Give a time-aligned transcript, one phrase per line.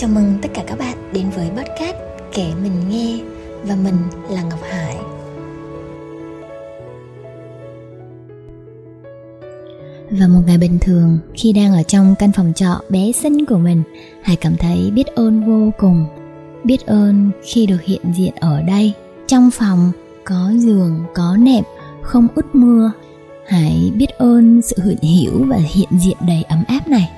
[0.00, 1.96] Chào mừng tất cả các bạn đến với podcast
[2.34, 3.18] Kể Mình Nghe
[3.62, 3.94] Và mình
[4.30, 4.96] là Ngọc Hải.
[10.10, 13.58] Và một ngày bình thường khi đang ở trong căn phòng trọ bé xinh của
[13.58, 13.82] mình
[14.22, 16.06] Hải cảm thấy biết ơn vô cùng.
[16.64, 18.92] Biết ơn khi được hiện diện ở đây.
[19.26, 19.92] Trong phòng
[20.24, 21.64] có giường, có nệm,
[22.02, 22.92] không ướt mưa.
[23.46, 27.17] Hải biết ơn sự hữu hiểu và hiện diện đầy ấm áp này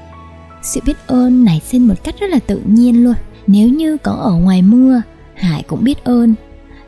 [0.62, 3.14] sự biết ơn nảy sinh một cách rất là tự nhiên luôn.
[3.46, 5.02] Nếu như có ở ngoài mưa,
[5.34, 6.34] hải cũng biết ơn.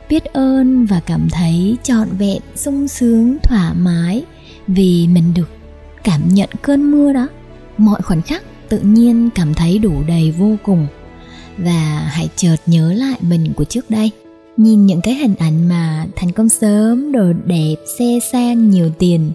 [0.08, 4.24] Biết ơn và cảm thấy trọn vẹn, sung sướng, thoải mái
[4.66, 5.48] vì mình được
[6.04, 7.28] cảm nhận cơn mưa đó.
[7.78, 10.86] Mọi khoảnh khắc tự nhiên cảm thấy đủ đầy vô cùng.
[11.58, 14.10] Và hãy chợt nhớ lại mình của trước đây.
[14.56, 19.32] Nhìn những cái hình ảnh mà thành công sớm, đồ đẹp, xe sang, nhiều tiền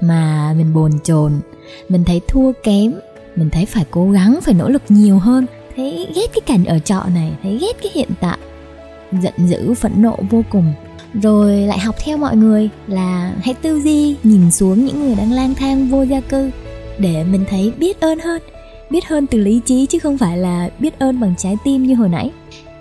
[0.00, 1.32] mà mình bồn chồn,
[1.88, 2.92] mình thấy thua kém
[3.38, 5.46] mình thấy phải cố gắng, phải nỗ lực nhiều hơn.
[5.76, 8.38] Thấy ghét cái cảnh ở trọ này, thấy ghét cái hiện tại.
[9.22, 10.72] Giận dữ, phẫn nộ vô cùng.
[11.22, 15.32] Rồi lại học theo mọi người là hãy tư duy, nhìn xuống những người đang
[15.32, 16.50] lang thang vô gia cư
[16.98, 18.42] để mình thấy biết ơn hơn.
[18.90, 21.94] Biết hơn từ lý trí chứ không phải là biết ơn bằng trái tim như
[21.94, 22.30] hồi nãy.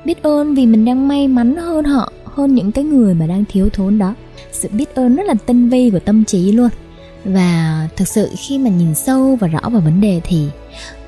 [0.05, 3.43] Biết ơn vì mình đang may mắn hơn họ, hơn những cái người mà đang
[3.45, 4.13] thiếu thốn đó.
[4.51, 6.69] Sự biết ơn rất là tinh vi của tâm trí luôn
[7.27, 10.47] và thực sự khi mà nhìn sâu và rõ vào vấn đề thì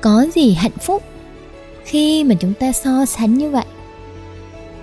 [0.00, 1.02] có gì hạnh phúc
[1.84, 3.64] khi mà chúng ta so sánh như vậy?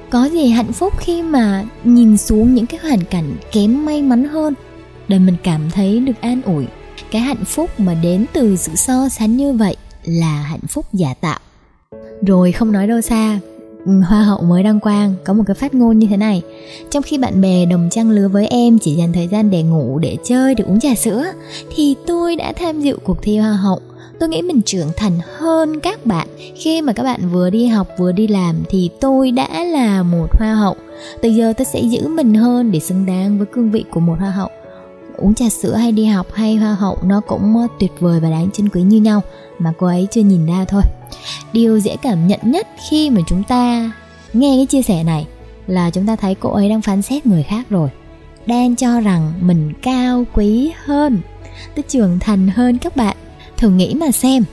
[0.09, 4.23] Có gì hạnh phúc khi mà nhìn xuống những cái hoàn cảnh kém may mắn
[4.23, 4.53] hơn,
[5.07, 6.65] để mình cảm thấy được an ủi?
[7.11, 11.13] Cái hạnh phúc mà đến từ sự so sánh như vậy là hạnh phúc giả
[11.21, 11.39] tạo.
[12.21, 13.39] Rồi không nói đâu xa.
[13.87, 16.41] Hoa hậu mới đăng quang có một cái phát ngôn như thế này.
[16.89, 19.99] Trong khi bạn bè đồng trang lứa với em chỉ dành thời gian để ngủ,
[19.99, 21.25] để chơi, để uống trà sữa
[21.75, 23.79] Thì tôi đã tham dự cuộc thi Hoa hậu.
[24.19, 26.27] Tôi nghĩ mình trưởng thành hơn các bạn.
[26.55, 30.27] Khi mà các bạn vừa đi học vừa đi làm Thì tôi đã là một
[30.39, 30.75] hoa hậu.
[31.21, 34.15] Từ giờ tôi sẽ giữ mình hơn để xứng đáng với cương vị của một
[34.19, 34.49] hoa hậu
[35.17, 38.29] uống trà sữa hay đi học hay hoa hậu nó cũng ờ, tuyệt vời và
[38.29, 39.21] đáng trân quý như nhau
[39.59, 40.81] mà cô ấy chưa nhìn ra thôi.
[41.53, 43.91] Điều dễ cảm nhận nhất khi mà chúng ta
[44.33, 45.27] nghe cái chia sẻ này
[45.67, 47.89] là chúng ta thấy cô ấy đang phán xét người khác rồi
[48.45, 51.19] đang cho rằng mình cao quý hơn
[51.75, 53.17] tức trưởng thành hơn các bạn.
[53.57, 54.43] Thử nghĩ mà xem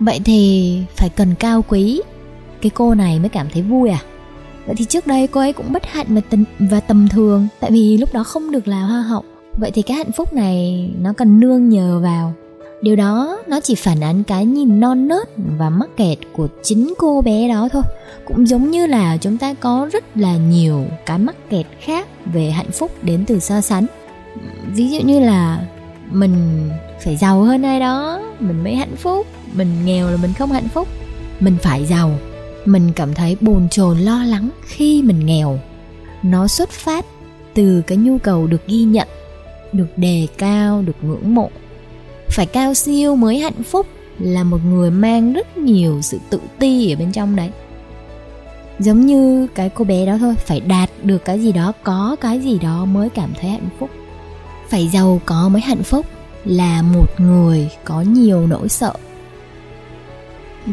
[0.00, 2.00] vậy thì phải cần cao quý
[2.62, 4.02] cái cô này mới cảm thấy vui à?
[4.66, 7.70] Vậy thì trước đây cô ấy cũng bất hạnh và, tình, và tầm thường tại
[7.70, 9.24] vì lúc đó không được là hoa hậu
[9.56, 12.34] vậy thì cái hạnh phúc này nó cần nương nhờ vào.
[12.82, 15.28] Điều đó nó chỉ phản ánh cái nhìn non nớt
[15.58, 17.82] và mắc kẹt của chính cô bé đó thôi.
[18.24, 22.50] Cũng giống như là chúng ta có rất là nhiều cái mắc kẹt khác về
[22.50, 23.86] hạnh phúc đến từ so sánh.
[24.74, 25.66] Ví dụ như là
[26.10, 26.70] mình
[27.04, 30.68] phải giàu hơn ai đó, mình mới hạnh phúc, mình nghèo là mình không hạnh
[30.68, 30.88] phúc.
[31.40, 32.10] Mình phải giàu.
[32.64, 35.58] Mình cảm thấy bồn chồn, lo lắng khi mình nghèo.
[36.22, 37.06] Nó xuất phát
[37.54, 39.08] từ cái nhu cầu được ghi nhận
[39.74, 41.50] được đề cao, được ngưỡng mộ.
[42.28, 43.86] Phải cao siêu mới hạnh phúc
[44.18, 47.50] là một người mang rất nhiều sự tự ti ở bên trong đấy.
[48.78, 52.40] Giống như cái cô bé đó thôi, phải đạt được cái gì đó, có cái
[52.40, 53.90] gì đó mới cảm thấy hạnh phúc.
[54.68, 56.06] Phải giàu có mới hạnh phúc
[56.44, 58.92] là một người có nhiều nỗi sợ.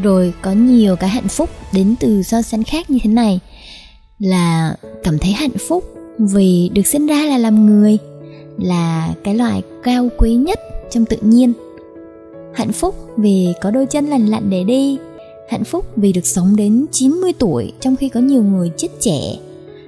[0.02, 3.40] Rồi có nhiều cái hạnh phúc đến từ so sánh khác như thế này,
[4.18, 4.74] là
[5.04, 5.84] cảm thấy hạnh phúc
[6.18, 7.98] vì được sinh ra là làm người
[8.58, 11.52] là cái loại cao quý nhất trong tự nhiên.
[12.54, 14.98] Hạnh phúc vì có đôi chân lành lặn để đi,
[15.48, 19.20] hạnh phúc vì được sống đến 90 tuổi trong khi có nhiều người chết trẻ,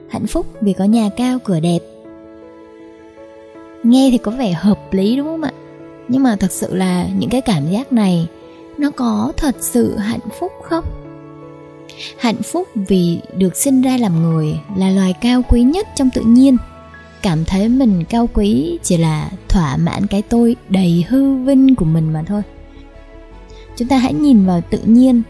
[0.09, 1.79] hạnh phúc vì có nhà cao, cửa đẹp.
[3.83, 5.53] Nghe thì có vẻ hợp lý đúng không ạ?
[6.09, 8.29] Nhưng mà thật sự là những cái cảm giác này,
[8.79, 10.85] nó có thật sự hạnh phúc không?
[12.19, 16.23] Hạnh phúc vì được sinh ra làm người là loài cao quý nhất trong tự
[16.27, 16.57] nhiên
[17.25, 21.85] cảm thấy mình cao quý chỉ là thỏa mãn cái tôi đầy hư vinh của
[21.85, 22.43] mình mà thôi.
[23.77, 25.23] Chúng ta hãy nhìn vào tự nhiên.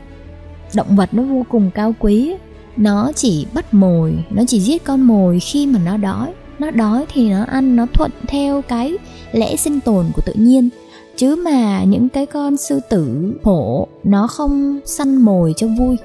[0.74, 2.34] Động vật nó vô cùng cao quý.
[2.76, 6.32] Nó chỉ bắt mồi, nó chỉ giết con mồi khi mà nó đói.
[6.58, 8.96] Nó đói thì nó ăn, nó thuận theo cái
[9.32, 10.69] lẽ sinh tồn của tự nhiên.
[11.16, 15.96] Chứ mà những cái con sư tử, hổ, nó không săn mồi cho vui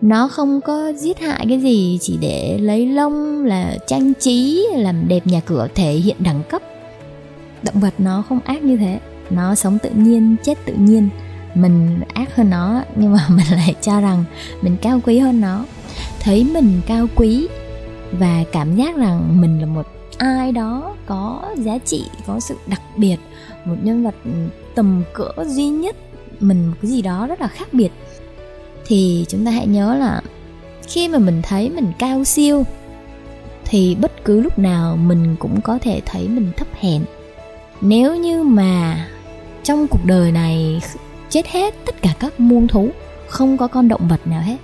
[0.00, 5.08] nó không có giết hại cái gì, chỉ để lấy lông là trang trí, làm
[5.08, 6.62] đẹp nhà cửa thể hiện đẳng cấp.
[7.62, 9.00] Động vật nó không ác như thế.
[9.30, 11.08] Nó sống tự nhiên, chết tự nhiên.
[11.54, 14.24] Mình ác hơn nó, nhưng mà mình lại cho rằng
[14.62, 15.64] mình cao quý hơn nó.
[16.20, 17.48] Thấy mình cao quý
[18.12, 19.86] và cảm giác rằng mình là một
[20.18, 23.16] ai đó có giá trị, có sự đặc biệt,
[23.64, 24.14] một nhân vật
[24.74, 25.96] tầm cỡ duy nhất,
[26.40, 27.90] mình một cái gì đó rất là khác biệt
[28.90, 30.20] thì chúng ta hãy nhớ là
[30.88, 32.64] khi mà mình thấy mình cao siêu,
[33.64, 37.02] thì bất cứ lúc nào mình cũng có thể thấy mình thấp hèn.
[37.80, 39.06] Nếu như mà
[39.62, 40.80] trong cuộc đời này
[41.28, 42.88] chết hết tất cả các muôn thú,
[43.28, 44.56] không có con động vật nào hết,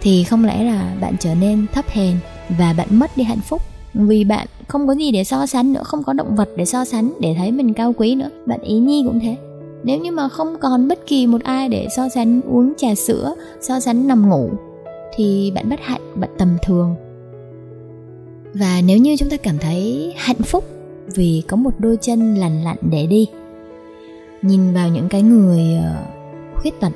[0.00, 2.16] thì không lẽ là bạn trở nên thấp hèn
[2.48, 3.62] và bạn mất đi hạnh phúc?
[3.94, 6.84] Vì bạn không có gì để so sánh nữa, không có động vật để so
[6.84, 8.30] sánh, để thấy mình cao quý nữa.
[8.46, 9.36] Bạn ý nhi cũng thế
[9.84, 13.34] nếu như mà không còn bất kỳ một ai để so sánh uống trà sữa,
[13.60, 14.50] so sánh nằm ngủ,
[15.14, 16.94] thì bạn bất hạnh, bạn tầm thường.
[18.54, 20.64] Và nếu như chúng ta cảm thấy hạnh phúc
[21.14, 23.28] vì có một đôi chân lành lặn để đi,
[24.42, 25.96] nhìn vào những cái người ờ,
[26.54, 26.92] khuyết tật,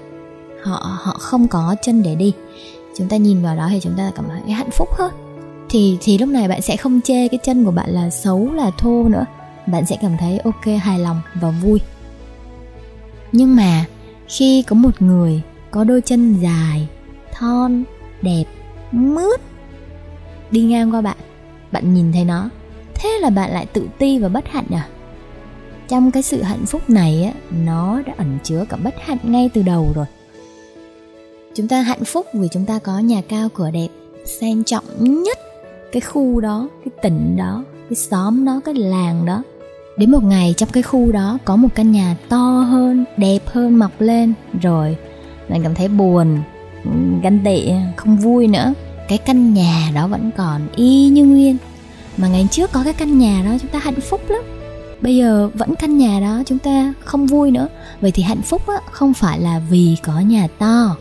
[0.63, 2.33] họ họ không có chân để đi,
[2.97, 5.13] chúng ta nhìn vào đó thì chúng ta cảm thấy hạnh phúc hơn.
[5.69, 8.71] Thì thì lúc này bạn sẽ không chê cái chân của bạn là xấu, là
[8.79, 9.25] thô nữa.
[9.67, 11.81] Bạn sẽ cảm thấy ok, hài lòng và vui
[13.33, 13.85] nhưng mà,
[14.29, 16.89] khi có một người có đôi chân dài,
[17.33, 17.85] thon,
[18.23, 18.45] đẹp,
[18.93, 19.41] mướt,
[20.51, 21.17] đi ngang qua bạn
[21.73, 22.51] bạn nhìn thấy nó,
[22.95, 24.89] thế là bạn lại tự ti và bất hạnh à?
[25.89, 27.33] Trong cái sự hạnh phúc này á,
[27.65, 30.07] nó đã ẩn chứa cả bất hạnh ngay từ đầu rồi.
[31.55, 33.89] Chúng ta hạnh phúc vì chúng ta có nhà cao, cửa đẹp
[34.27, 35.39] sang trọng nhất
[35.93, 39.43] cái khu đó, cái tỉnh đó, cái xóm đó, cái làng đó
[40.01, 43.79] đến một ngày trong cái khu đó có một căn nhà to hơn đẹp hơn
[43.79, 44.33] mọc lên.
[44.63, 44.97] Rồi
[45.49, 46.43] bạn cảm thấy buồn
[47.23, 48.75] ganh tị không vui nữa.
[49.09, 51.57] Cái căn nhà đó vẫn còn y như nguyên.
[52.17, 54.43] Mà ngày trước có cái căn nhà đó chúng ta hạnh phúc lắm.
[55.01, 57.69] Bây giờ vẫn căn nhà đó chúng ta không vui nữa.
[58.01, 60.97] Vậy thì hạnh phúc á, không phải là vì có nhà to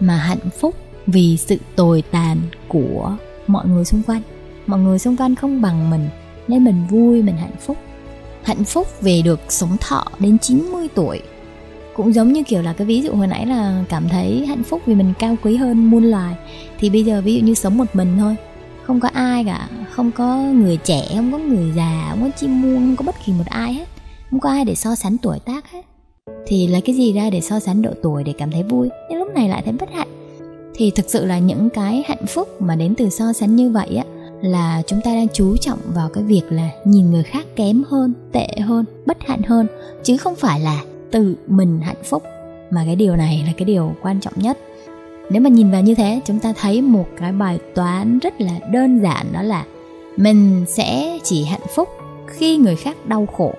[0.00, 0.74] mà hạnh phúc
[1.06, 2.38] vì sự tồi tàn
[2.68, 4.22] của mọi người xung quanh.
[4.66, 6.08] Mọi người xung quanh không bằng mình
[6.48, 7.76] nên mình vui mình hạnh phúc
[8.44, 11.20] hạnh phúc về được sống thọ đến 90 tuổi.
[11.94, 14.82] Cũng giống như kiểu là cái ví dụ hồi nãy là cảm thấy hạnh phúc
[14.86, 16.34] vì mình cao quý hơn muôn loài
[16.78, 18.36] thì bây giờ ví dụ như sống một mình thôi,
[18.82, 22.62] không có ai cả, không có người trẻ, không có người già, không có chim
[22.62, 23.88] muông, không có bất kỳ một ai hết,
[24.30, 25.82] không có ai để so sánh tuổi tác hết.
[26.46, 28.88] Thì lấy cái gì ra để so sánh độ tuổi để cảm thấy vui?
[29.10, 30.08] Nhưng lúc này lại thấy bất hạnh.
[30.74, 33.96] Thì thực sự là những cái hạnh phúc mà đến từ so sánh như vậy
[33.96, 34.04] á
[34.44, 38.14] là chúng ta đang chú trọng vào cái việc là nhìn người khác kém hơn,
[38.32, 39.66] tệ hơn, bất hạnh hơn,
[40.02, 42.22] chứ không phải là tự mình hạnh phúc.
[42.70, 44.58] Mà cái điều này là cái điều quan trọng nhất.
[45.30, 48.52] Nếu mà nhìn vào như thế, chúng ta thấy một cái bài toán rất là
[48.72, 49.64] đơn giản, đó là
[50.16, 51.88] mình sẽ chỉ hạnh phúc
[52.26, 53.54] khi người khác đau khổ.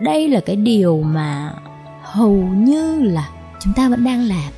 [0.00, 1.54] Đây là cái điều mà
[2.02, 3.28] hầu như là
[3.60, 4.52] chúng ta vẫn đang làm.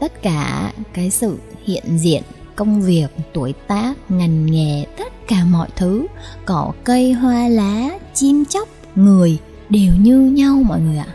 [0.00, 2.22] Tất cả cái sự hiện diện
[2.56, 6.06] công việc, tuổi tác, ngành nghề, tất cả mọi thứ.
[6.44, 11.08] Cỏ, cây, hoa, lá, chim chóc, người đều như nhau mọi người ạ.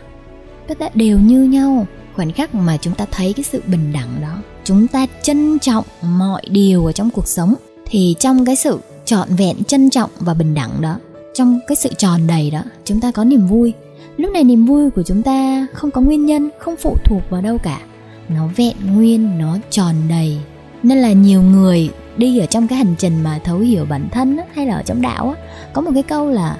[0.68, 1.86] Tất cả đều như nhau.
[2.16, 5.84] Khoảnh khắc mà chúng ta thấy cái sự bình đẳng đó, chúng ta trân trọng
[6.02, 7.54] mọi điều ở trong cuộc sống,
[7.86, 10.96] thì trong cái sự trọn vẹn, trân trọng và bình đẳng đó,
[11.34, 13.72] trong cái sự tròn đầy đó, chúng ta có niềm vui.
[14.16, 17.42] Lúc này niềm vui của chúng ta không có nguyên nhân, không phụ thuộc vào
[17.42, 17.80] đâu cả.
[18.28, 20.38] Nó vẹn nguyên, nó tròn đầy
[20.82, 24.36] nên là nhiều người đi ở trong cái hành trình mà thấu hiểu bản thân
[24.36, 25.42] á, hay là ở trong đạo á,
[25.72, 26.56] có một cái câu là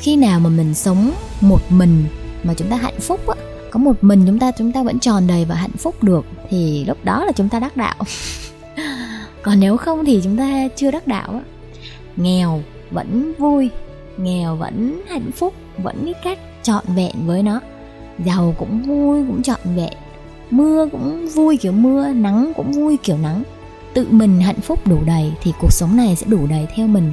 [0.00, 2.04] khi nào mà mình sống một mình
[2.42, 3.34] mà chúng ta hạnh phúc á
[3.70, 6.84] có một mình chúng ta chúng ta vẫn tròn đầy và hạnh phúc được thì
[6.84, 7.94] lúc đó là chúng ta đắc đạo.
[9.42, 11.40] Còn nếu không thì chúng ta chưa đắc đạo á.
[12.16, 13.70] Nghèo vẫn vui
[14.18, 17.60] nghèo vẫn hạnh phúc vẫn biết cách trọn vẹn với nó.
[18.24, 19.92] Giàu cũng vui cũng trọn vẹn
[20.50, 23.42] mưa cũng vui kiểu mưa nắng cũng vui kiểu nắng.
[23.94, 27.12] Tự mình hạnh phúc đủ đầy thì cuộc sống này sẽ đủ đầy theo mình.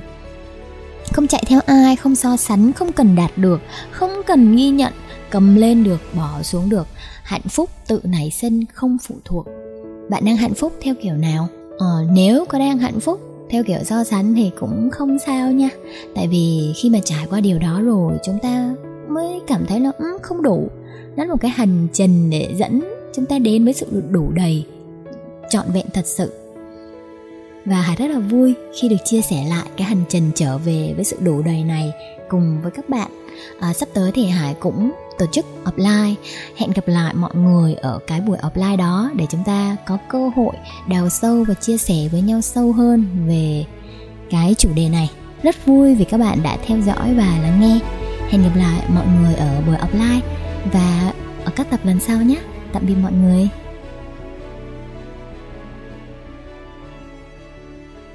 [1.14, 4.94] Không chạy theo ai không so sánh không cần đạt được không cần ghi nhận
[5.30, 6.88] cầm lên được bỏ xuống được.
[7.24, 9.48] Hạnh phúc tự nảy sinh không phụ thuộc.
[10.10, 11.48] Bạn đang hạnh phúc theo kiểu nào?
[11.80, 15.70] Ờ, nếu có đang hạnh phúc theo kiểu so sánh thì cũng không sao nha.
[16.16, 18.70] Tại vì khi mà trải qua điều đó rồi chúng ta
[19.10, 20.70] mới cảm thấy nó um, ừ, không đủ.
[21.16, 24.66] Nó là một cái hành trình để dẫn chúng ta đến với sự đủ đầy
[25.50, 26.34] trọn vẹn thật sự.
[27.66, 30.94] Và hải rất là vui khi được chia sẻ lại cái hành trình trở về
[30.96, 31.92] với sự đủ đầy này
[32.30, 33.12] cùng với các bạn.
[33.60, 36.16] À, sắp tới thì hải cũng tổ chức offline.
[36.56, 40.30] Hẹn gặp lại mọi người ở cái buổi offline đó để chúng ta có cơ
[40.36, 40.54] hội
[40.90, 43.66] đào sâu và chia sẻ với nhau sâu hơn về
[44.30, 45.12] cái chủ đề này.
[45.44, 47.80] Rất vui vì các bạn đã theo dõi và lắng nghe.
[48.30, 50.22] Hẹn gặp lại mọi người ở buổi offline
[50.74, 51.14] và
[51.46, 52.38] ở các tập lần sau nhé
[52.74, 53.50] tạm biệt mọi người.